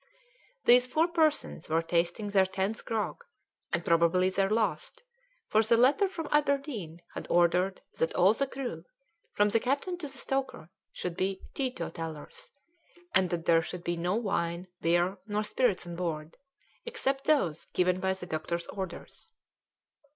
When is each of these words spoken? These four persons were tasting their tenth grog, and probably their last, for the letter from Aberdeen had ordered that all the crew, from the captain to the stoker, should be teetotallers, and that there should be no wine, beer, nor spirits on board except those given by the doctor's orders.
These 0.65 0.87
four 0.87 1.07
persons 1.07 1.69
were 1.69 1.83
tasting 1.83 2.29
their 2.29 2.47
tenth 2.47 2.85
grog, 2.85 3.23
and 3.71 3.85
probably 3.85 4.31
their 4.31 4.49
last, 4.49 5.03
for 5.47 5.61
the 5.61 5.77
letter 5.77 6.09
from 6.09 6.27
Aberdeen 6.31 7.03
had 7.13 7.27
ordered 7.29 7.83
that 7.99 8.15
all 8.15 8.33
the 8.33 8.47
crew, 8.47 8.83
from 9.35 9.49
the 9.49 9.59
captain 9.59 9.99
to 9.99 10.07
the 10.07 10.17
stoker, 10.17 10.71
should 10.91 11.15
be 11.15 11.43
teetotallers, 11.53 12.49
and 13.13 13.29
that 13.29 13.45
there 13.45 13.61
should 13.61 13.83
be 13.83 13.95
no 13.95 14.15
wine, 14.15 14.65
beer, 14.81 15.19
nor 15.27 15.43
spirits 15.43 15.85
on 15.85 15.95
board 15.95 16.35
except 16.83 17.25
those 17.25 17.65
given 17.65 17.99
by 17.99 18.13
the 18.15 18.25
doctor's 18.25 18.65
orders. 18.69 19.29